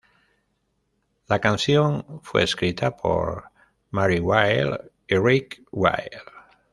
La 1.27 1.39
canción 1.39 2.21
fue 2.23 2.41
escrita 2.41 2.97
por 2.97 3.51
Marty 3.91 4.19
Wilde 4.19 4.91
y 5.07 5.15
Ricki 5.19 5.63
Wilde. 5.71 6.19